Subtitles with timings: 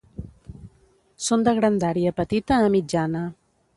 [1.25, 3.23] Són de grandària petita a mitjana.